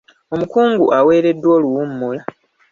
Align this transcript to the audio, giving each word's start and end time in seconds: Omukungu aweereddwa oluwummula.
Omukungu 0.33 0.85
aweereddwa 0.97 1.47
oluwummula. 1.57 2.21